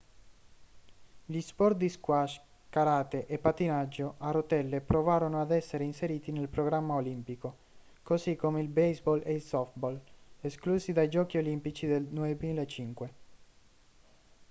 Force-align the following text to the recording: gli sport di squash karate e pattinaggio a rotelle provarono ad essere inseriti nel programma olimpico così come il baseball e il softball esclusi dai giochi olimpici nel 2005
gli 1.27 1.39
sport 1.41 1.77
di 1.77 1.87
squash 1.87 2.41
karate 2.69 3.27
e 3.27 3.37
pattinaggio 3.37 4.15
a 4.17 4.31
rotelle 4.31 4.81
provarono 4.81 5.39
ad 5.39 5.51
essere 5.51 5.83
inseriti 5.83 6.31
nel 6.31 6.47
programma 6.49 6.95
olimpico 6.95 7.55
così 8.01 8.35
come 8.35 8.61
il 8.61 8.67
baseball 8.67 9.21
e 9.23 9.33
il 9.33 9.43
softball 9.43 10.01
esclusi 10.41 10.91
dai 10.91 11.07
giochi 11.07 11.37
olimpici 11.37 11.85
nel 11.85 12.07
2005 12.07 13.13